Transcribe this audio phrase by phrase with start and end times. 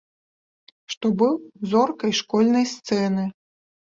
[0.93, 1.33] Што быў
[1.73, 3.23] зоркай школьнай сцэны.